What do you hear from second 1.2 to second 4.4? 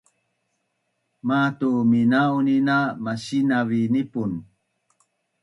Matu mina’un’nin a masinav i nipun